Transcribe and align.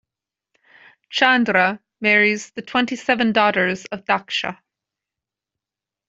Chandra 1.11 1.79
marries 1.99 2.49
the 2.53 2.63
twenty-seven 2.63 3.33
daughters 3.33 3.85
of 3.91 4.03
Daksha. 4.05 4.57